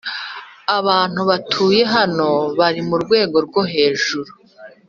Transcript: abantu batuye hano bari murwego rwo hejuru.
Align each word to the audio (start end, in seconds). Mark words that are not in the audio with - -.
abantu 0.77 1.21
batuye 1.29 1.81
hano 1.95 2.29
bari 2.59 2.81
murwego 2.89 3.37
rwo 3.45 3.61
hejuru. 3.73 4.31